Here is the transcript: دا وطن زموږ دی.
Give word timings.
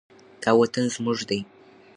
دا 0.41 0.51
وطن 0.59 0.83
زموږ 0.95 1.17
دی. 1.29 1.39